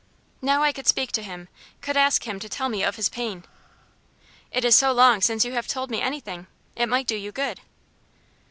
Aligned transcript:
Now 0.41 0.63
I 0.63 0.71
could 0.71 0.87
speak 0.87 1.11
to 1.11 1.21
him 1.21 1.47
could 1.81 1.95
ask 1.95 2.25
him 2.27 2.39
to 2.39 2.49
tell 2.49 2.69
me 2.69 2.83
of 2.83 2.95
his 2.95 3.07
pain. 3.07 3.45
"It 4.51 4.65
is 4.65 4.75
so 4.75 4.91
long 4.91 5.21
since 5.21 5.45
you 5.45 5.51
have 5.51 5.67
told 5.67 5.91
me 5.91 6.01
anything. 6.01 6.47
It 6.75 6.89
might 6.89 7.05
do 7.05 7.15
you 7.15 7.31
good." 7.31 7.61